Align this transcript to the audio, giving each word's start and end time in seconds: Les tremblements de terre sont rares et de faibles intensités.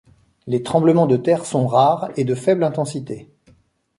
Les 0.47 0.63
tremblements 0.63 1.05
de 1.05 1.15
terre 1.15 1.45
sont 1.45 1.67
rares 1.67 2.09
et 2.17 2.23
de 2.23 2.33
faibles 2.33 2.63
intensités. 2.63 3.29